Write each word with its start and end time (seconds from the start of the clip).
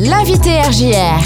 L'invité 0.00 0.60
RJR. 0.62 1.20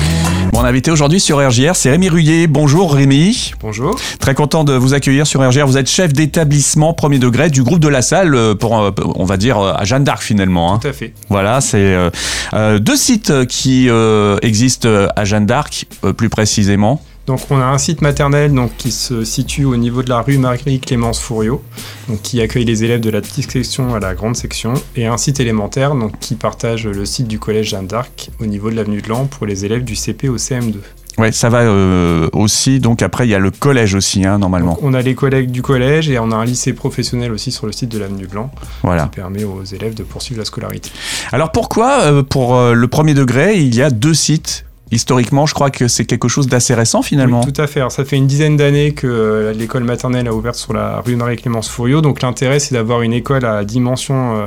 Mon 0.52 0.64
invité 0.64 0.90
aujourd'hui 0.90 1.20
sur 1.20 1.38
RJR, 1.46 1.74
c'est 1.76 1.90
Rémi 1.90 2.08
Ruyer. 2.08 2.46
Bonjour 2.48 2.92
Rémi. 2.94 3.52
Bonjour. 3.60 3.96
Très 4.18 4.34
content 4.34 4.64
de 4.64 4.72
vous 4.74 4.94
accueillir 4.94 5.26
sur 5.26 5.46
RJR. 5.48 5.66
Vous 5.66 5.78
êtes 5.78 5.88
chef 5.88 6.12
d'établissement 6.12 6.92
premier 6.92 7.18
degré 7.18 7.50
du 7.50 7.62
groupe 7.62 7.78
de 7.80 7.88
la 7.88 8.02
salle 8.02 8.34
euh, 8.34 8.54
pour, 8.54 8.78
euh, 8.80 8.90
on 9.16 9.24
va 9.24 9.36
dire, 9.36 9.58
euh, 9.58 9.72
à 9.76 9.84
Jeanne 9.84 10.04
d'Arc 10.04 10.22
finalement. 10.22 10.74
hein. 10.74 10.78
Tout 10.82 10.88
à 10.88 10.92
fait. 10.92 11.12
Voilà, 11.28 11.60
c'est 11.60 11.96
euh, 12.54 12.78
deux 12.80 12.96
sites 12.96 13.46
qui 13.46 13.88
euh, 13.88 14.38
existent 14.42 14.88
à 15.14 15.24
Jeanne 15.24 15.46
d'Arc, 15.46 15.86
euh, 16.04 16.12
plus 16.12 16.28
précisément. 16.28 17.00
Donc 17.26 17.40
on 17.50 17.58
a 17.58 17.64
un 17.64 17.78
site 17.78 18.02
maternel 18.02 18.52
donc, 18.52 18.76
qui 18.76 18.92
se 18.92 19.24
situe 19.24 19.64
au 19.64 19.76
niveau 19.76 20.02
de 20.02 20.10
la 20.10 20.20
rue 20.20 20.36
Marie-Clémence 20.38 21.20
Fouriot, 21.20 21.62
donc, 22.08 22.20
qui 22.22 22.40
accueille 22.40 22.64
les 22.64 22.84
élèves 22.84 23.00
de 23.00 23.10
la 23.10 23.20
petite 23.20 23.50
section 23.50 23.94
à 23.94 24.00
la 24.00 24.14
grande 24.14 24.36
section, 24.36 24.74
et 24.96 25.06
un 25.06 25.16
site 25.16 25.40
élémentaire 25.40 25.94
donc, 25.94 26.18
qui 26.18 26.34
partage 26.34 26.86
le 26.86 27.04
site 27.06 27.26
du 27.26 27.38
collège 27.38 27.70
Jeanne 27.70 27.86
d'Arc 27.86 28.30
au 28.40 28.46
niveau 28.46 28.70
de 28.70 28.76
l'avenue 28.76 29.00
de 29.00 29.08
Lan 29.08 29.26
pour 29.26 29.46
les 29.46 29.64
élèves 29.64 29.84
du 29.84 29.96
CP 29.96 30.28
au 30.28 30.36
CM2. 30.36 30.74
Ouais, 31.16 31.30
ça 31.30 31.48
va 31.48 31.60
euh, 31.60 32.28
aussi. 32.32 32.80
Donc 32.80 33.00
après, 33.00 33.26
il 33.26 33.30
y 33.30 33.34
a 33.34 33.38
le 33.38 33.52
collège 33.52 33.94
aussi, 33.94 34.26
hein, 34.26 34.38
normalement. 34.38 34.74
Donc, 34.74 34.80
on 34.82 34.94
a 34.94 35.00
les 35.00 35.14
collègues 35.14 35.50
du 35.50 35.62
collège 35.62 36.10
et 36.10 36.18
on 36.18 36.32
a 36.32 36.34
un 36.34 36.44
lycée 36.44 36.72
professionnel 36.72 37.32
aussi 37.32 37.52
sur 37.52 37.66
le 37.66 37.72
site 37.72 37.90
de 37.90 37.98
l'avenue 37.98 38.26
de 38.26 38.34
Lan 38.34 38.50
Voilà. 38.82 39.04
qui 39.04 39.10
permet 39.10 39.44
aux 39.44 39.62
élèves 39.62 39.94
de 39.94 40.02
poursuivre 40.02 40.40
la 40.40 40.44
scolarité. 40.44 40.90
Alors 41.30 41.52
pourquoi, 41.52 42.02
euh, 42.02 42.22
pour 42.22 42.56
euh, 42.56 42.74
le 42.74 42.88
premier 42.88 43.14
degré, 43.14 43.58
il 43.58 43.74
y 43.74 43.82
a 43.82 43.90
deux 43.90 44.14
sites 44.14 44.64
Historiquement, 44.94 45.44
je 45.44 45.54
crois 45.54 45.70
que 45.70 45.88
c'est 45.88 46.04
quelque 46.04 46.28
chose 46.28 46.46
d'assez 46.46 46.72
récent 46.72 47.02
finalement. 47.02 47.40
Oui, 47.44 47.52
tout 47.52 47.60
à 47.60 47.66
fait. 47.66 47.80
Alors, 47.80 47.90
ça 47.90 48.04
fait 48.04 48.16
une 48.16 48.28
dizaine 48.28 48.56
d'années 48.56 48.94
que 48.94 49.08
euh, 49.08 49.52
l'école 49.52 49.82
maternelle 49.82 50.28
a 50.28 50.32
ouvert 50.32 50.54
sur 50.54 50.72
la 50.72 51.00
rue 51.00 51.16
Marie-Clémence 51.16 51.68
Fouriot. 51.68 52.00
Donc 52.00 52.22
l'intérêt, 52.22 52.60
c'est 52.60 52.74
d'avoir 52.76 53.02
une 53.02 53.12
école 53.12 53.44
à 53.44 53.64
dimension 53.64 54.36
euh, 54.36 54.46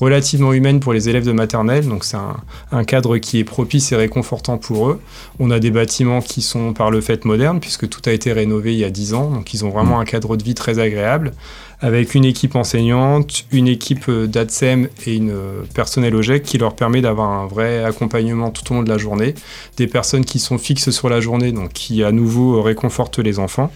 relativement 0.00 0.54
humaine 0.54 0.80
pour 0.80 0.94
les 0.94 1.10
élèves 1.10 1.26
de 1.26 1.32
maternelle. 1.32 1.86
Donc 1.86 2.04
c'est 2.04 2.16
un, 2.16 2.36
un 2.72 2.84
cadre 2.84 3.18
qui 3.18 3.38
est 3.38 3.44
propice 3.44 3.92
et 3.92 3.96
réconfortant 3.96 4.56
pour 4.56 4.88
eux. 4.88 5.02
On 5.38 5.50
a 5.50 5.58
des 5.58 5.70
bâtiments 5.70 6.22
qui 6.22 6.40
sont 6.40 6.72
par 6.72 6.90
le 6.90 7.02
fait 7.02 7.26
modernes, 7.26 7.60
puisque 7.60 7.86
tout 7.86 8.00
a 8.06 8.12
été 8.12 8.32
rénové 8.32 8.72
il 8.72 8.78
y 8.78 8.84
a 8.84 8.90
10 8.90 9.12
ans. 9.12 9.30
Donc 9.30 9.52
ils 9.52 9.66
ont 9.66 9.70
vraiment 9.70 10.00
un 10.00 10.06
cadre 10.06 10.38
de 10.38 10.42
vie 10.42 10.54
très 10.54 10.78
agréable, 10.78 11.32
avec 11.80 12.14
une 12.14 12.24
équipe 12.24 12.56
enseignante, 12.56 13.44
une 13.52 13.68
équipe 13.68 14.08
euh, 14.08 14.26
d'ADSEM 14.26 14.88
et 15.06 15.16
une 15.16 15.30
euh, 15.30 15.62
personnel 15.74 16.14
OGEC 16.14 16.42
qui 16.42 16.58
leur 16.58 16.74
permet 16.74 17.00
d'avoir 17.00 17.30
un 17.30 17.46
vrai 17.46 17.84
accompagnement 17.84 18.50
tout 18.50 18.72
au 18.72 18.76
long 18.76 18.82
de 18.82 18.88
la 18.88 18.98
journée. 18.98 19.34
Des 19.76 19.86
personnes 19.86 20.24
qui 20.24 20.38
sont 20.38 20.58
fixes 20.58 20.90
sur 20.90 21.08
la 21.08 21.20
journée, 21.20 21.52
donc 21.52 21.72
qui 21.72 22.02
à 22.02 22.12
nouveau 22.12 22.62
réconfortent 22.62 23.18
les 23.18 23.38
enfants. 23.38 23.70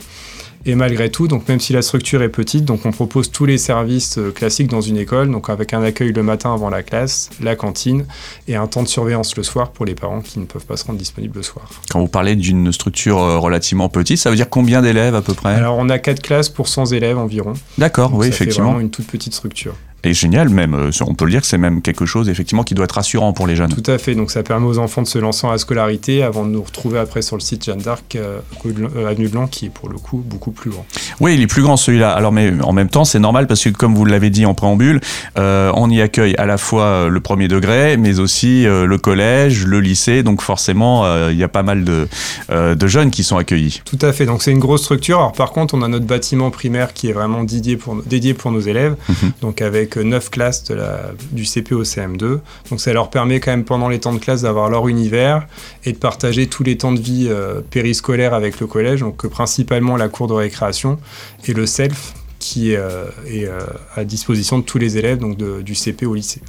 Et 0.66 0.74
malgré 0.74 1.10
tout, 1.10 1.28
donc 1.28 1.48
même 1.48 1.60
si 1.60 1.72
la 1.72 1.82
structure 1.82 2.22
est 2.22 2.28
petite, 2.28 2.64
donc 2.64 2.84
on 2.84 2.90
propose 2.90 3.30
tous 3.30 3.46
les 3.46 3.58
services 3.58 4.18
euh, 4.18 4.30
classiques 4.30 4.68
dans 4.68 4.80
une 4.80 4.96
école, 4.96 5.30
donc 5.30 5.50
avec 5.50 5.72
un 5.72 5.82
accueil 5.82 6.12
le 6.12 6.22
matin 6.22 6.52
avant 6.52 6.68
la 6.68 6.82
classe, 6.82 7.30
la 7.40 7.56
cantine 7.56 8.06
et 8.48 8.56
un 8.56 8.66
temps 8.66 8.82
de 8.82 8.88
surveillance 8.88 9.36
le 9.36 9.42
soir 9.42 9.70
pour 9.70 9.86
les 9.86 9.94
parents 9.94 10.20
qui 10.20 10.38
ne 10.40 10.44
peuvent 10.44 10.66
pas 10.66 10.76
se 10.76 10.84
rendre 10.84 10.98
disponibles 10.98 11.36
le 11.36 11.42
soir. 11.42 11.70
Quand 11.90 12.00
vous 12.00 12.08
parlez 12.08 12.36
d'une 12.36 12.72
structure 12.72 13.18
euh, 13.18 13.38
relativement 13.38 13.88
petite, 13.88 14.18
ça 14.18 14.30
veut 14.30 14.36
dire 14.36 14.50
combien 14.50 14.82
d'élèves 14.82 15.14
à 15.14 15.22
peu 15.22 15.34
près? 15.34 15.54
Alors 15.54 15.76
on 15.78 15.88
a 15.88 15.98
quatre 15.98 16.22
classes 16.22 16.48
pour 16.48 16.68
100 16.68 16.92
élèves 16.92 17.18
environ. 17.18 17.54
D'accord, 17.78 18.12
oui, 18.14 18.26
ça 18.26 18.32
fait 18.32 18.44
effectivement. 18.44 18.70
vraiment 18.70 18.80
une 18.80 18.90
toute 18.90 19.06
petite 19.06 19.34
structure. 19.34 19.74
Et 20.04 20.14
génial 20.14 20.48
même, 20.48 20.74
euh, 20.74 20.90
on 21.06 21.14
peut 21.14 21.24
le 21.24 21.32
dire 21.32 21.40
que 21.40 21.46
c'est 21.46 21.58
même 21.58 21.82
quelque 21.82 22.06
chose 22.06 22.28
effectivement 22.28 22.62
qui 22.62 22.74
doit 22.74 22.84
être 22.84 22.92
rassurant 22.92 23.32
pour 23.32 23.46
les 23.46 23.56
jeunes. 23.56 23.72
Tout 23.72 23.90
à 23.90 23.98
fait. 23.98 24.14
Donc 24.14 24.30
ça 24.30 24.42
permet 24.42 24.66
aux 24.66 24.78
enfants 24.78 25.02
de 25.02 25.06
se 25.06 25.18
lancer 25.18 25.46
à 25.46 25.50
la 25.50 25.58
scolarité 25.58 26.22
avant 26.22 26.44
de 26.44 26.50
nous 26.50 26.62
retrouver 26.62 26.98
après 26.98 27.22
sur 27.22 27.36
le 27.36 27.40
site 27.40 27.64
Jeanne 27.64 27.78
d'Arc, 27.78 28.16
euh, 28.16 28.38
euh, 28.66 29.06
avenue 29.08 29.28
Lan, 29.28 29.46
qui 29.46 29.66
est 29.66 29.70
pour 29.70 29.88
le 29.88 29.98
coup 29.98 30.22
beaucoup 30.24 30.50
plus 30.50 30.70
grand. 30.70 30.86
Oui, 31.20 31.34
il 31.34 31.42
est 31.42 31.46
plus 31.46 31.62
grand 31.62 31.76
celui-là. 31.76 32.10
Alors, 32.12 32.32
mais 32.32 32.52
en 32.62 32.72
même 32.72 32.88
temps, 32.88 33.04
c'est 33.04 33.18
normal 33.18 33.46
parce 33.46 33.64
que, 33.64 33.70
comme 33.70 33.94
vous 33.94 34.04
l'avez 34.04 34.30
dit 34.30 34.46
en 34.46 34.54
préambule, 34.54 35.00
euh, 35.38 35.72
on 35.74 35.90
y 35.90 36.00
accueille 36.00 36.34
à 36.36 36.46
la 36.46 36.58
fois 36.58 37.08
le 37.08 37.20
premier 37.20 37.48
degré, 37.48 37.96
mais 37.96 38.18
aussi 38.18 38.66
euh, 38.66 38.86
le 38.86 38.98
collège, 38.98 39.66
le 39.66 39.80
lycée. 39.80 40.22
Donc, 40.22 40.42
forcément, 40.42 41.04
il 41.28 41.36
y 41.36 41.44
a 41.44 41.48
pas 41.48 41.62
mal 41.62 41.84
de, 41.84 42.08
de 42.50 42.86
jeunes 42.86 43.10
qui 43.10 43.24
sont 43.24 43.36
accueillis. 43.36 43.82
Tout 43.84 43.98
à 44.02 44.12
fait. 44.12 44.26
Donc 44.26 44.42
c'est 44.42 44.50
une 44.50 44.58
grosse 44.58 44.82
structure. 44.82 45.18
Alors 45.18 45.32
par 45.32 45.52
contre, 45.52 45.74
on 45.74 45.82
a 45.82 45.88
notre 45.88 46.06
bâtiment 46.06 46.50
primaire 46.50 46.92
qui 46.92 47.08
est 47.08 47.12
vraiment 47.12 47.44
dédié 47.44 47.76
pour, 47.76 47.96
dédié 48.02 48.34
pour 48.34 48.52
nos 48.52 48.60
élèves. 48.60 48.96
Mhm. 49.08 49.32
Donc 49.42 49.62
avec 49.62 49.87
euh, 49.96 50.04
neuf 50.04 50.30
classes 50.30 50.64
de 50.64 50.74
la, 50.74 51.12
du 51.32 51.44
CP 51.44 51.74
au 51.74 51.84
CM2. 51.84 52.40
Donc 52.70 52.80
ça 52.80 52.92
leur 52.92 53.10
permet 53.10 53.40
quand 53.40 53.50
même 53.50 53.64
pendant 53.64 53.88
les 53.88 54.00
temps 54.00 54.12
de 54.12 54.18
classe 54.18 54.42
d'avoir 54.42 54.70
leur 54.70 54.88
univers 54.88 55.46
et 55.84 55.92
de 55.92 55.98
partager 55.98 56.46
tous 56.46 56.62
les 56.62 56.76
temps 56.76 56.92
de 56.92 57.00
vie 57.00 57.28
euh, 57.28 57.60
périscolaires 57.70 58.34
avec 58.34 58.60
le 58.60 58.66
collège. 58.66 59.00
Donc 59.00 59.24
euh, 59.24 59.28
principalement 59.28 59.96
la 59.96 60.08
cour 60.08 60.26
de 60.26 60.34
récréation 60.34 60.98
et 61.46 61.52
le 61.52 61.66
self 61.66 62.14
qui 62.38 62.74
euh, 62.76 63.04
est 63.26 63.46
euh, 63.46 63.60
à 63.96 64.04
disposition 64.04 64.58
de 64.58 64.64
tous 64.64 64.78
les 64.78 64.96
élèves 64.96 65.18
donc 65.18 65.36
du 65.36 65.74
CP 65.74 66.06
au 66.06 66.14
lycée. 66.14 66.40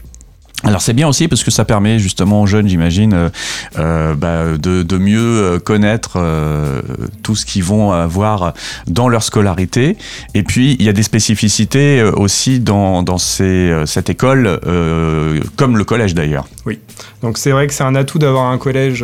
Alors, 0.64 0.82
c'est 0.82 0.94
bien 0.94 1.08
aussi 1.08 1.28
parce 1.28 1.44
que 1.44 1.52
ça 1.52 1.64
permet 1.64 2.00
justement 2.00 2.42
aux 2.42 2.48
jeunes, 2.48 2.68
j'imagine, 2.68 3.14
euh, 3.14 3.30
euh, 3.78 4.14
bah, 4.14 4.58
de, 4.58 4.84
de 4.84 4.98
mieux 4.98 5.20
euh, 5.20 5.60
connaître 5.60 6.14
euh, 6.18 6.82
tout 7.24 7.36
ce 7.36 7.46
qu'ils 7.46 7.64
vont 7.64 7.92
avoir 7.94 8.54
dans 8.88 9.08
leur 9.08 9.24
scolarité. 9.24 9.96
Et 10.34 10.44
puis, 10.44 10.76
il 10.80 10.86
y 10.86 10.90
a 10.90 10.94
des 10.94 11.04
spécificités 11.04 12.04
aussi 12.04 12.60
dans, 12.60 13.04
dans 13.04 13.18
ces, 13.18 13.84
cette 13.86 14.10
école, 14.10 14.60
euh, 14.66 15.40
comme 15.56 15.78
le 15.78 15.84
collège 15.86 16.14
d'ailleurs. 16.14 16.48
Donc 17.22 17.38
c'est 17.38 17.52
vrai 17.52 17.66
que 17.68 17.74
c'est 17.74 17.84
un 17.84 17.96
atout 17.96 18.20
d'avoir 18.20 18.52
un 18.52 18.58
collège 18.58 19.04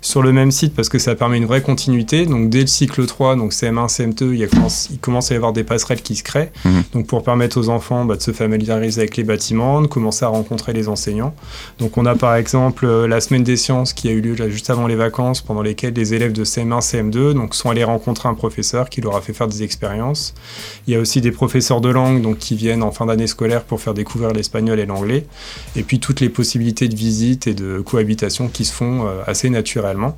sur 0.00 0.22
le 0.22 0.32
même 0.32 0.50
site 0.50 0.74
parce 0.74 0.88
que 0.88 0.98
ça 0.98 1.14
permet 1.14 1.36
une 1.36 1.46
vraie 1.46 1.62
continuité. 1.62 2.26
Donc 2.26 2.50
dès 2.50 2.62
le 2.62 2.66
cycle 2.66 3.06
3, 3.06 3.36
donc 3.36 3.52
CM1, 3.52 3.88
CM2, 3.88 4.32
il, 4.32 4.38
y 4.38 4.44
a 4.44 4.48
commence, 4.48 4.88
il 4.90 4.98
commence 4.98 5.30
à 5.30 5.34
y 5.34 5.36
avoir 5.36 5.52
des 5.52 5.64
passerelles 5.64 6.02
qui 6.02 6.16
se 6.16 6.24
créent. 6.24 6.50
Mhm. 6.64 6.82
Donc 6.94 7.06
pour 7.06 7.22
permettre 7.22 7.58
aux 7.58 7.68
enfants 7.68 8.04
bah, 8.04 8.16
de 8.16 8.22
se 8.22 8.32
familiariser 8.32 9.02
avec 9.02 9.16
les 9.16 9.24
bâtiments, 9.24 9.80
de 9.80 9.86
commencer 9.86 10.24
à 10.24 10.28
rencontrer 10.28 10.72
les 10.72 10.77
enseignants. 10.86 11.34
Donc 11.80 11.98
on 11.98 12.06
a 12.06 12.14
par 12.14 12.36
exemple 12.36 12.86
euh, 12.86 13.08
la 13.08 13.20
semaine 13.20 13.42
des 13.42 13.56
sciences 13.56 13.92
qui 13.92 14.08
a 14.08 14.12
eu 14.12 14.20
lieu 14.20 14.36
là, 14.36 14.48
juste 14.48 14.70
avant 14.70 14.86
les 14.86 14.94
vacances, 14.94 15.42
pendant 15.42 15.62
lesquelles 15.62 15.94
les 15.94 16.14
élèves 16.14 16.32
de 16.32 16.44
CM1, 16.44 16.80
CM2 16.80 17.32
donc, 17.32 17.56
sont 17.56 17.70
allés 17.70 17.82
rencontrer 17.82 18.28
un 18.28 18.34
professeur 18.34 18.88
qui 18.88 19.00
leur 19.00 19.16
a 19.16 19.20
fait 19.20 19.32
faire 19.32 19.48
des 19.48 19.64
expériences. 19.64 20.34
Il 20.86 20.92
y 20.92 20.96
a 20.96 21.00
aussi 21.00 21.20
des 21.20 21.32
professeurs 21.32 21.80
de 21.80 21.88
langue 21.88 22.22
donc, 22.22 22.38
qui 22.38 22.54
viennent 22.54 22.84
en 22.84 22.92
fin 22.92 23.06
d'année 23.06 23.26
scolaire 23.26 23.64
pour 23.64 23.80
faire 23.80 23.94
découvrir 23.94 24.30
l'espagnol 24.30 24.78
et 24.78 24.86
l'anglais 24.86 25.26
et 25.74 25.82
puis 25.82 25.98
toutes 25.98 26.20
les 26.20 26.28
possibilités 26.28 26.86
de 26.86 26.94
visite 26.94 27.48
et 27.48 27.54
de 27.54 27.80
cohabitation 27.80 28.46
qui 28.46 28.64
se 28.64 28.72
font 28.72 29.06
euh, 29.06 29.22
assez 29.26 29.50
naturellement. 29.50 30.16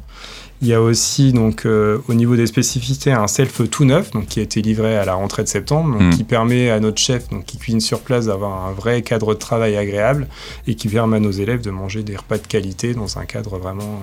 Il 0.62 0.68
y 0.68 0.74
a 0.74 0.82
aussi 0.82 1.32
donc 1.32 1.64
euh, 1.64 1.98
au 2.08 2.12
niveau 2.12 2.36
des 2.36 2.46
spécificités 2.46 3.12
un 3.12 3.26
self 3.28 3.62
tout 3.70 3.86
neuf 3.86 4.10
donc 4.10 4.26
qui 4.26 4.40
a 4.40 4.42
été 4.42 4.60
livré 4.60 4.98
à 4.98 5.06
la 5.06 5.14
rentrée 5.14 5.42
de 5.42 5.48
septembre 5.48 5.98
donc 5.98 6.10
Mm. 6.10 6.16
qui 6.16 6.24
permet 6.24 6.70
à 6.70 6.80
notre 6.80 6.98
chef 6.98 7.28
donc 7.28 7.44
qui 7.44 7.58
cuisine 7.58 7.80
sur 7.80 8.00
place 8.00 8.26
d'avoir 8.26 8.66
un 8.66 8.72
vrai 8.72 9.02
cadre 9.02 9.34
de 9.34 9.38
travail 9.38 9.76
agréable 9.76 10.26
et 10.66 10.74
qui 10.74 10.88
permet 10.88 11.16
à 11.16 11.20
nos 11.20 11.30
élèves 11.30 11.60
de 11.62 11.70
manger 11.70 12.02
des 12.02 12.16
repas 12.16 12.38
de 12.38 12.46
qualité 12.46 12.94
dans 12.94 13.18
un 13.18 13.24
cadre 13.24 13.58
vraiment 13.58 14.00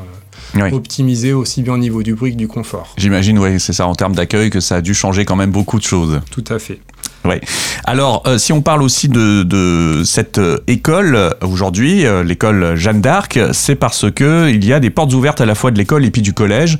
euh, 0.55 0.61
Oui. 0.63 0.73
optimisé 0.73 1.33
aussi 1.33 1.61
bien 1.63 1.73
au 1.73 1.77
niveau 1.77 2.03
du 2.03 2.15
bruit 2.15 2.31
que 2.33 2.37
du 2.37 2.47
confort. 2.47 2.93
J'imagine, 2.97 3.39
oui, 3.39 3.59
c'est 3.59 3.73
ça, 3.73 3.87
en 3.87 3.95
termes 3.95 4.15
d'accueil, 4.15 4.49
que 4.49 4.59
ça 4.59 4.77
a 4.77 4.81
dû 4.81 4.93
changer 4.93 5.25
quand 5.25 5.35
même 5.35 5.51
beaucoup 5.51 5.77
de 5.79 5.83
choses. 5.83 6.21
Tout 6.31 6.43
à 6.49 6.59
fait. 6.59 6.79
Alors, 7.83 8.23
euh, 8.25 8.37
si 8.37 8.53
on 8.53 8.61
parle 8.61 8.81
aussi 8.81 9.09
de, 9.09 9.43
de 9.43 10.03
cette 10.05 10.37
euh, 10.37 10.59
école 10.67 11.35
aujourd'hui, 11.41 12.05
euh, 12.05 12.23
l'école 12.23 12.75
Jeanne 12.75 13.01
d'Arc, 13.01 13.39
c'est 13.51 13.75
parce 13.75 14.09
que 14.11 14.49
il 14.49 14.63
y 14.65 14.73
a 14.73 14.79
des 14.79 14.89
portes 14.89 15.13
ouvertes 15.13 15.41
à 15.41 15.45
la 15.45 15.55
fois 15.55 15.71
de 15.71 15.77
l'école 15.77 16.05
et 16.05 16.11
puis 16.11 16.21
du 16.21 16.33
collège. 16.33 16.77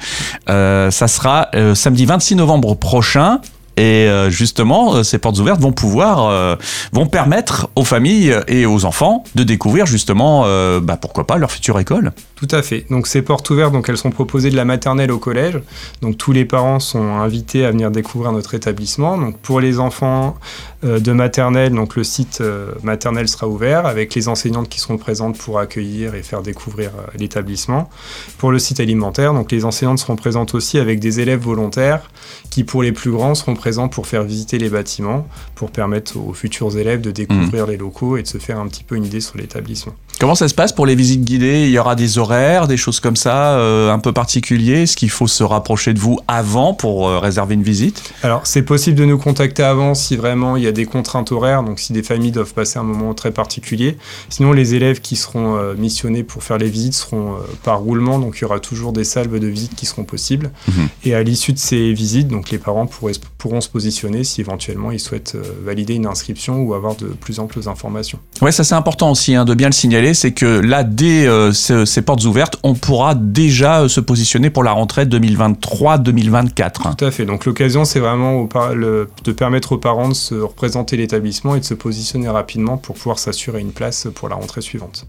Ça 0.47 1.07
sera 1.07 1.49
samedi 1.75 2.05
26 2.05 2.35
novembre 2.35 2.75
prochain. 2.75 3.41
Et 3.77 4.07
euh, 4.09 4.31
justement, 4.31 4.95
euh, 4.95 5.03
ces 5.03 5.19
portes 5.19 5.37
ouvertes 5.37 5.61
vont 5.61 5.71
pouvoir, 5.71 6.25
euh, 6.25 6.55
vont 6.93 7.05
permettre 7.05 7.69
aux 7.75 7.83
familles 7.83 8.35
et 8.47 8.65
aux 8.65 8.85
enfants 8.85 9.23
de 9.35 9.43
découvrir 9.43 9.85
justement, 9.85 10.45
bah, 10.81 10.97
pourquoi 10.99 11.27
pas, 11.27 11.37
leur 11.37 11.51
future 11.51 11.79
école. 11.79 12.11
Tout 12.37 12.47
à 12.51 12.61
fait. 12.61 12.85
Donc 12.91 13.07
ces 13.07 13.23
portes 13.23 13.49
ouvertes, 13.49 13.73
donc 13.73 13.89
elles 13.89 13.97
sont 13.97 14.11
proposées 14.11 14.51
de 14.51 14.55
la 14.55 14.63
maternelle 14.63 15.11
au 15.11 15.17
collège. 15.17 15.59
Donc 16.01 16.17
tous 16.17 16.31
les 16.31 16.45
parents 16.45 16.79
sont 16.79 17.15
invités 17.15 17.65
à 17.65 17.71
venir 17.71 17.89
découvrir 17.89 18.31
notre 18.31 18.53
établissement. 18.53 19.17
Donc 19.17 19.39
pour 19.39 19.59
les 19.59 19.79
enfants 19.79 20.37
euh, 20.83 20.99
de 20.99 21.11
maternelle, 21.13 21.73
donc 21.73 21.95
le 21.95 22.03
site 22.03 22.37
euh, 22.41 22.73
maternelle 22.83 23.27
sera 23.27 23.47
ouvert 23.47 23.87
avec 23.87 24.13
les 24.13 24.27
enseignantes 24.27 24.69
qui 24.69 24.79
seront 24.79 24.99
présentes 24.99 25.35
pour 25.35 25.57
accueillir 25.57 26.13
et 26.13 26.21
faire 26.21 26.43
découvrir 26.43 26.89
euh, 26.89 27.07
l'établissement. 27.17 27.89
Pour 28.37 28.51
le 28.51 28.59
site 28.59 28.79
alimentaire, 28.79 29.33
donc 29.33 29.51
les 29.51 29.65
enseignantes 29.65 29.97
seront 29.97 30.15
présentes 30.15 30.53
aussi 30.53 30.77
avec 30.77 30.99
des 30.99 31.19
élèves 31.19 31.41
volontaires 31.41 32.11
qui 32.51 32.63
pour 32.63 32.83
les 32.83 32.91
plus 32.91 33.09
grands 33.09 33.33
seront 33.33 33.55
présents 33.55 33.87
pour 33.87 34.05
faire 34.05 34.21
visiter 34.21 34.59
les 34.59 34.69
bâtiments, 34.69 35.27
pour 35.55 35.71
permettre 35.71 36.17
aux 36.17 36.33
futurs 36.33 36.77
élèves 36.77 37.01
de 37.01 37.09
découvrir 37.09 37.65
les 37.65 37.77
locaux 37.77 38.17
et 38.17 38.21
de 38.21 38.27
se 38.27 38.37
faire 38.37 38.59
un 38.59 38.67
petit 38.67 38.83
peu 38.83 38.95
une 38.95 39.05
idée 39.05 39.21
sur 39.21 39.37
l'établissement. 39.37 39.93
Comment 40.19 40.33
ça 40.33 40.47
se 40.47 40.55
passe 40.55 40.73
pour 40.73 40.87
les 40.87 40.95
visites 40.95 41.23
guidées? 41.23 41.65
Il 41.65 41.69
y 41.69 41.77
aura 41.77 41.95
des 41.95 42.17
horaires, 42.17 42.26
des 42.31 42.77
choses 42.77 42.99
comme 42.99 43.15
ça, 43.15 43.53
euh, 43.57 43.91
un 43.91 43.99
peu 43.99 44.11
particuliers 44.11 44.83
Est-ce 44.83 44.97
qu'il 44.97 45.09
faut 45.09 45.27
se 45.27 45.43
rapprocher 45.43 45.93
de 45.93 45.99
vous 45.99 46.19
avant 46.27 46.73
pour 46.73 47.07
euh, 47.07 47.19
réserver 47.19 47.53
une 47.55 47.63
visite? 47.63 48.13
Alors, 48.23 48.41
c'est 48.45 48.63
possible 48.63 48.97
de 48.97 49.05
nous 49.05 49.17
contacter 49.17 49.63
avant 49.63 49.93
si 49.95 50.15
vraiment 50.15 50.55
il 50.57 50.63
y 50.63 50.67
a 50.67 50.71
des 50.71 50.85
contraintes 50.85 51.31
horaires, 51.31 51.63
donc 51.63 51.79
si 51.79 51.93
des 51.93 52.03
familles 52.03 52.31
doivent 52.31 52.53
passer 52.53 52.79
un 52.79 52.83
moment 52.83 53.13
très 53.13 53.31
particulier. 53.31 53.97
Sinon, 54.29 54.51
les 54.51 54.75
élèves 54.75 54.99
qui 55.01 55.15
seront 55.15 55.55
euh, 55.57 55.73
missionnés 55.77 56.23
pour 56.23 56.43
faire 56.43 56.57
les 56.57 56.69
visites 56.69 56.93
seront 56.95 57.35
par 57.63 57.79
roulement, 57.79 58.19
donc 58.19 58.37
il 58.37 58.41
y 58.41 58.45
aura 58.45 58.59
toujours 58.59 58.91
des 58.93 59.03
salves 59.03 59.39
de 59.39 59.47
visites 59.47 59.75
qui 59.75 59.85
seront 59.85 60.03
possibles. 60.03 60.51
Mhm. 60.67 60.87
Et 61.05 61.15
à 61.15 61.23
l'issue 61.23 61.53
de 61.53 61.59
ces 61.59 61.93
visites, 61.93 62.27
donc 62.27 62.49
les 62.49 62.57
parents 62.57 62.87
pourraient- 62.87 63.13
pourront 63.37 63.61
se 63.61 63.69
positionner 63.69 64.23
si 64.23 64.41
éventuellement 64.41 64.91
ils 64.91 64.99
souhaitent 64.99 65.37
valider 65.65 65.93
une 65.95 66.05
inscription 66.07 66.59
ou 66.61 66.73
avoir 66.73 66.95
de 66.95 67.07
plus 67.07 67.39
amples 67.39 67.59
informations. 67.67 68.19
Ouais, 68.41 68.51
ça 68.51 68.63
c'est 68.63 68.75
important 68.75 69.11
aussi 69.11 69.35
hein, 69.35 69.45
de 69.45 69.53
bien 69.53 69.67
le 69.67 69.73
signaler, 69.73 70.13
c'est 70.13 70.31
que 70.31 70.45
là, 70.45 70.83
dès 70.83 71.27
ce- 71.53 71.85
ces 71.85 72.01
portes 72.01 72.16
ouvertes, 72.25 72.57
on 72.63 72.73
pourra 72.73 73.15
déjà 73.15 73.81
euh, 73.81 73.87
se 73.87 73.99
positionner 73.99 74.49
pour 74.49 74.63
la 74.63 74.71
rentrée 74.71 75.05
2023-2024. 75.05 76.95
Tout 76.97 77.05
à 77.05 77.11
fait. 77.11 77.25
Donc 77.25 77.45
l'occasion, 77.45 77.85
c'est 77.85 77.99
vraiment 77.99 78.47
le- 78.73 79.09
de 79.23 79.31
permettre 79.31 79.73
aux 79.73 79.77
parents 79.77 80.09
de 80.09 80.13
se 80.13 80.35
représenter 80.35 80.97
l'établissement 80.97 81.55
et 81.55 81.59
de 81.59 81.65
se 81.65 81.73
positionner 81.73 82.29
rapidement 82.29 82.77
pour 82.77 82.95
pouvoir 82.95 83.19
s'assurer 83.19 83.59
une 83.59 83.71
place 83.71 84.07
pour 84.13 84.29
la 84.29 84.35
rentrée 84.35 84.61
suivante. 84.61 85.05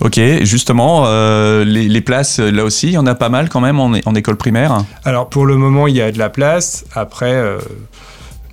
Ok, 0.00 0.20
justement, 0.42 1.04
euh, 1.06 1.64
les, 1.64 1.88
les 1.88 2.00
places, 2.00 2.38
là 2.38 2.64
aussi, 2.64 2.88
il 2.88 2.92
y 2.92 2.98
en 2.98 3.06
a 3.06 3.14
pas 3.14 3.28
mal 3.28 3.48
quand 3.48 3.60
même 3.60 3.80
en, 3.80 3.92
en 4.04 4.14
école 4.14 4.36
primaire? 4.36 4.84
Alors 5.04 5.28
pour 5.28 5.46
le 5.46 5.56
moment, 5.56 5.86
il 5.86 5.96
y 5.96 6.00
a 6.00 6.12
de 6.12 6.18
la 6.18 6.30
place. 6.30 6.84
Après, 6.94 7.32
euh, 7.32 7.58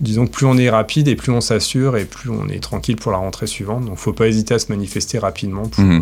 disons 0.01 0.25
que 0.25 0.31
plus 0.31 0.45
on 0.45 0.57
est 0.57 0.69
rapide 0.69 1.07
et 1.07 1.15
plus 1.15 1.31
on 1.31 1.41
s'assure 1.41 1.97
et 1.97 2.05
plus 2.05 2.29
on 2.29 2.47
est 2.49 2.61
tranquille 2.61 2.95
pour 2.95 3.11
la 3.11 3.17
rentrée 3.17 3.47
suivante. 3.47 3.85
Donc 3.85 3.97
faut 3.97 4.13
pas 4.13 4.27
hésiter 4.27 4.53
à 4.53 4.59
se 4.59 4.71
manifester 4.71 5.19
rapidement 5.19 5.63
pour, 5.67 5.83
Mhm. 5.83 5.99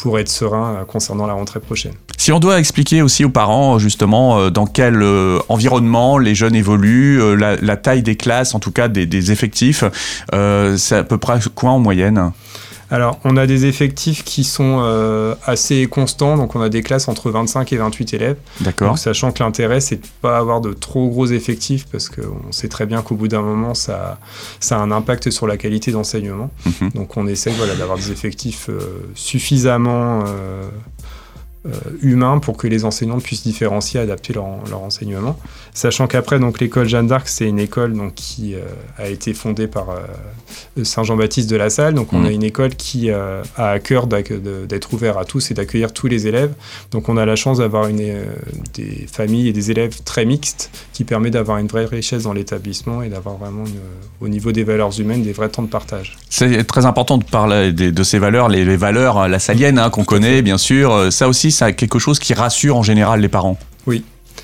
pour 0.00 0.18
être 0.18 0.28
serein 0.28 0.76
euh, 0.76 0.84
concernant 0.84 1.26
la 1.26 1.34
rentrée 1.34 1.60
prochaine. 1.60 1.92
Si 2.16 2.32
on 2.32 2.40
doit 2.40 2.58
expliquer 2.58 3.02
aussi 3.02 3.24
aux 3.24 3.30
parents 3.30 3.78
justement 3.78 4.38
euh, 4.38 4.50
dans 4.50 4.66
quel 4.66 5.02
euh, 5.02 5.38
environnement 5.48 6.18
les 6.18 6.34
jeunes 6.34 6.54
évoluent, 6.54 7.20
euh, 7.20 7.56
la, 7.60 7.76
taille 7.76 8.02
des 8.02 8.16
classes, 8.16 8.54
en 8.54 8.60
tout 8.60 8.72
cas 8.72 8.88
des, 8.88 9.06
des 9.06 9.32
effectifs, 9.32 9.84
euh, 10.34 10.76
c'est 10.76 10.96
à 10.96 11.04
peu 11.04 11.18
près 11.18 11.38
quoi 11.54 11.70
en 11.70 11.78
moyenne? 11.78 12.32
Alors, 12.90 13.20
on 13.24 13.36
a 13.36 13.46
des 13.46 13.66
effectifs 13.66 14.24
qui 14.24 14.42
sont 14.42 14.80
euh, 14.80 15.34
assez 15.44 15.86
constants, 15.86 16.36
donc 16.36 16.56
on 16.56 16.60
a 16.60 16.68
des 16.68 16.82
classes 16.82 17.08
entre 17.08 17.30
25 17.30 17.72
et 17.72 17.76
28 17.76 18.14
élèves. 18.14 18.36
D'accord. 18.60 18.88
Donc, 18.88 18.98
sachant 18.98 19.30
que 19.30 19.42
l'intérêt, 19.42 19.80
c'est 19.80 19.96
de 19.96 20.06
pas 20.20 20.38
avoir 20.38 20.60
de 20.60 20.72
trop 20.72 21.08
gros 21.08 21.26
effectifs, 21.26 21.86
parce 21.90 22.08
qu'on 22.08 22.50
sait 22.50 22.68
très 22.68 22.86
bien 22.86 23.02
qu'au 23.02 23.14
bout 23.14 23.28
d'un 23.28 23.42
moment, 23.42 23.74
ça, 23.74 24.18
ça 24.58 24.76
a 24.76 24.80
un 24.80 24.90
impact 24.90 25.30
sur 25.30 25.46
la 25.46 25.56
qualité 25.56 25.92
d'enseignement. 25.92 26.50
Mhm. 26.66 26.90
Donc, 26.94 27.16
on 27.16 27.26
essaie 27.26 27.50
voilà, 27.50 27.74
d'avoir 27.76 27.96
des 27.96 28.10
effectifs 28.10 28.68
euh, 28.68 28.80
suffisamment 29.14 30.24
euh, 31.66 31.70
humains 32.02 32.38
pour 32.38 32.56
que 32.56 32.66
les 32.66 32.84
enseignants 32.84 33.20
puissent 33.20 33.42
différencier, 33.42 34.00
adapter 34.00 34.32
leur, 34.32 34.46
leur 34.70 34.80
enseignement. 34.82 35.38
Sachant 35.74 36.06
qu'après, 36.06 36.38
donc 36.38 36.58
l'école 36.60 36.88
Jeanne 36.88 37.06
d'Arc, 37.06 37.28
c'est 37.28 37.46
une 37.46 37.58
école 37.58 37.92
donc, 37.94 38.14
qui 38.14 38.54
euh, 38.54 38.60
a 38.98 39.08
été 39.08 39.34
fondée 39.34 39.66
par 39.66 39.90
euh, 39.90 40.82
Saint 40.84 41.02
Jean-Baptiste 41.04 41.50
de 41.50 41.56
la 41.56 41.68
Salle. 41.70 41.94
Donc, 41.94 42.12
on 42.12 42.20
Mhm. 42.20 42.26
a 42.26 42.30
une 42.30 42.42
école 42.44 42.74
qui 42.76 43.10
euh, 43.10 43.42
a 43.56 43.70
à 43.72 43.78
cœur 43.78 44.06
de- 44.06 44.64
d'être 44.66 44.92
ouvert 44.94 45.18
à 45.18 45.24
tous 45.24 45.50
et 45.50 45.54
d'accueillir 45.54 45.92
tous 45.92 46.06
les 46.06 46.26
élèves. 46.26 46.52
Donc, 46.92 47.08
on 47.08 47.16
a 47.16 47.26
la 47.26 47.36
chance 47.36 47.58
d'avoir 47.58 47.88
des 48.74 49.06
familles 49.10 49.48
et 49.48 49.52
des 49.52 49.70
élèves 49.70 50.02
très 50.04 50.24
mixtes 50.24 50.70
qui 50.92 51.04
permet 51.04 51.30
d'avoir 51.30 51.58
une 51.58 51.66
vraie 51.66 51.84
richesse 51.84 52.22
dans 52.24 52.32
l'établissement 52.32 53.02
et 53.02 53.08
d'avoir 53.08 53.36
vraiment, 53.36 53.64
une- 53.66 53.80
au 54.20 54.28
niveau 54.28 54.52
des 54.52 54.64
valeurs 54.64 54.98
humaines, 54.98 55.22
des 55.22 55.32
vrais 55.32 55.48
temps 55.48 55.62
de 55.62 55.68
partage. 55.68 56.16
C'est 56.28 56.64
très 56.66 56.86
important 56.86 57.18
de 57.18 57.24
parler 57.24 57.72
des- 57.72 57.92
de 57.92 58.02
ces 58.02 58.18
valeurs, 58.18 58.48
les, 58.48 58.64
les 58.64 58.76
valeurs 58.76 59.18
euh, 59.18 59.28
la 59.28 59.38
salienne 59.38 59.78
hein, 59.78 59.90
qu'on 59.90 60.04
connaît 60.04 60.42
bien 60.42 60.58
sûr. 60.58 61.12
Ça 61.12 61.28
aussi, 61.28 61.49
c'est 61.50 61.72
quelque 61.74 61.98
chose 61.98 62.18
qui 62.18 62.34
rassure 62.34 62.76
en 62.76 62.82
général 62.82 63.20
les 63.20 63.28
parents. 63.28 63.58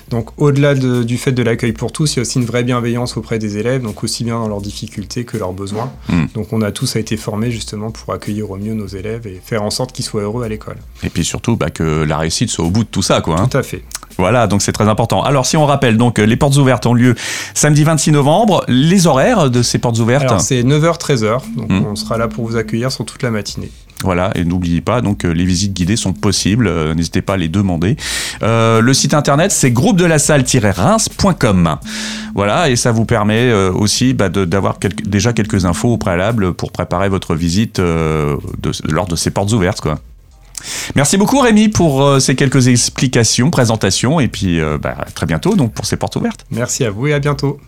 Donc, 0.09 0.29
au-delà 0.37 0.73
de- 0.73 1.03
du 1.03 1.17
fait 1.17 1.31
de 1.33 1.43
l'accueil 1.43 1.73
pour 1.73 1.91
tous, 1.91 2.13
il 2.13 2.17
y 2.17 2.19
a 2.19 2.21
aussi 2.21 2.39
une 2.39 2.45
vraie 2.45 2.63
bienveillance 2.63 3.17
auprès 3.17 3.39
des 3.39 3.57
élèves, 3.57 3.81
donc 3.81 4.03
aussi 4.05 4.23
bien 4.23 4.35
dans 4.39 4.47
leurs 4.47 4.61
difficultés 4.61 5.25
que 5.25 5.35
leurs 5.37 5.51
besoins. 5.51 5.91
Mm. 6.07 6.25
Donc, 6.33 6.53
on 6.53 6.61
a 6.61 6.71
tous 6.71 6.95
été 6.95 7.17
formés 7.17 7.51
justement 7.51 7.91
pour 7.91 8.13
accueillir 8.13 8.49
au 8.51 8.55
mieux 8.57 8.73
nos 8.73 8.87
élèves 8.87 9.27
et 9.27 9.41
faire 9.43 9.63
en 9.63 9.69
sorte 9.69 9.91
qu'ils 9.91 10.05
soient 10.05 10.21
heureux 10.21 10.43
à 10.45 10.47
l'école. 10.47 10.77
Et 11.03 11.09
puis 11.09 11.25
surtout 11.25 11.57
bah, 11.57 11.69
que 11.71 12.03
la 12.03 12.17
réussite 12.17 12.49
soit 12.49 12.63
au 12.63 12.69
bout 12.69 12.83
de 12.85 12.89
tout 12.89 13.01
ça, 13.01 13.19
quoi. 13.19 13.41
hein. 13.41 13.47
Tout 13.49 13.57
à 13.57 13.63
fait. 13.63 13.83
Voilà, 14.17 14.47
donc 14.47 14.61
c'est 14.61 14.71
très 14.71 14.87
important. 14.87 15.23
Alors 15.23 15.45
si 15.45 15.57
on 15.57 15.65
rappelle, 15.65 15.97
donc 15.97 16.19
euh, 16.19 16.25
les 16.25 16.37
portes 16.37 16.55
ouvertes 16.55 16.85
ont 16.85 16.93
lieu 16.93 17.13
samedi 17.53 17.83
26 17.83 18.11
novembre. 18.11 18.63
Les 18.69 19.07
horaires 19.07 19.49
de 19.49 19.61
ces 19.61 19.77
portes 19.77 19.99
ouvertes, 19.99 20.23
Alors, 20.23 20.41
c'est 20.41 20.63
9h-13h, 20.63 21.41
donc 21.55 21.69
Mm. 21.69 21.85
on 21.85 21.95
sera 21.95 22.17
là 22.17 22.27
pour 22.29 22.47
vous 22.47 22.55
accueillir 22.55 22.91
sur 22.91 23.03
toute 23.03 23.23
la 23.23 23.29
matinée. 23.31 23.71
Voilà, 24.03 24.31
et 24.35 24.43
n'oubliez 24.45 24.81
pas, 24.81 25.01
donc 25.01 25.25
euh, 25.25 25.31
les 25.31 25.45
visites 25.45 25.73
guidées 25.73 25.95
sont 25.95 26.13
possibles. 26.13 26.67
euh, 26.67 26.93
N'hésitez 26.93 27.21
pas 27.21 27.33
à 27.33 27.37
les 27.37 27.47
demander. 27.47 27.95
Euh, 28.43 28.81
le 28.81 28.93
site 28.93 29.13
internet, 29.13 29.51
c'est 29.51 29.71
groupe 29.71 29.97
de 29.97 30.05
la 30.05 30.19
salle-reims.com. 30.19 31.77
Voilà, 32.35 32.69
et 32.69 32.75
ça 32.75 32.91
vous 32.91 33.05
permet 33.05 33.51
aussi 33.53 34.13
bah, 34.13 34.29
d'avoir 34.29 34.77
déjà 35.05 35.33
quelques 35.33 35.65
infos 35.65 35.93
au 35.93 35.97
préalable 35.97 36.53
pour 36.53 36.71
préparer 36.71 37.09
votre 37.09 37.35
visite 37.35 37.79
lors 37.79 39.07
de 39.07 39.15
ces 39.15 39.31
portes 39.31 39.51
ouvertes, 39.51 39.81
quoi. 39.81 39.99
Merci 40.95 41.17
beaucoup 41.17 41.39
Rémi 41.39 41.69
pour 41.69 42.19
ces 42.19 42.35
quelques 42.35 42.67
explications, 42.67 43.49
présentations, 43.49 44.19
et 44.19 44.27
puis 44.27 44.59
bah, 44.81 44.95
à 44.99 45.05
très 45.05 45.25
bientôt 45.25 45.55
donc 45.55 45.73
pour 45.73 45.85
ces 45.85 45.97
portes 45.97 46.15
ouvertes. 46.15 46.45
Merci 46.51 46.83
à 46.85 46.91
vous 46.91 47.07
et 47.07 47.13
à 47.13 47.19
bientôt. 47.19 47.59